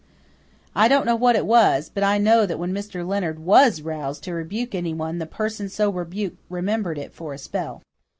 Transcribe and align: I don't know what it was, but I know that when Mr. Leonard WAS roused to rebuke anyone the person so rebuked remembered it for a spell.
I 0.75 0.87
don't 0.87 1.05
know 1.05 1.15
what 1.15 1.35
it 1.35 1.45
was, 1.45 1.91
but 1.93 2.03
I 2.03 2.17
know 2.17 2.47
that 2.47 2.57
when 2.57 2.73
Mr. 2.73 3.07
Leonard 3.07 3.37
WAS 3.37 3.83
roused 3.83 4.23
to 4.23 4.33
rebuke 4.33 4.73
anyone 4.73 5.19
the 5.19 5.27
person 5.27 5.69
so 5.69 5.91
rebuked 5.91 6.39
remembered 6.49 6.97
it 6.97 7.13
for 7.13 7.35
a 7.35 7.37
spell. 7.37 7.83